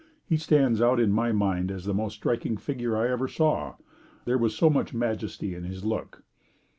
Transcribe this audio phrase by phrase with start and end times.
[0.25, 3.75] He stands out in my mind as the most striking figure I ever saw.
[4.25, 6.23] There was so much majesty in his look.